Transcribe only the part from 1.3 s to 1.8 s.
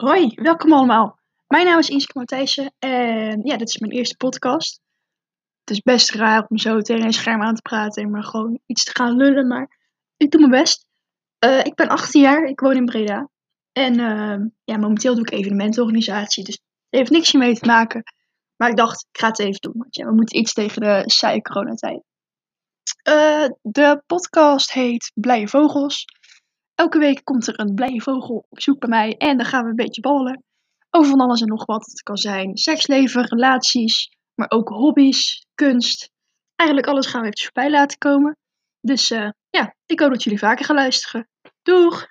Mijn naam